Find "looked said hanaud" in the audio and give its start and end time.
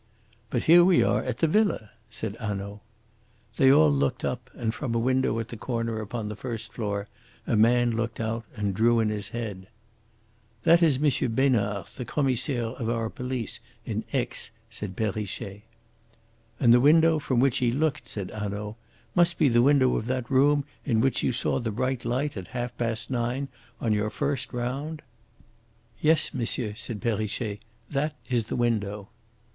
17.71-18.77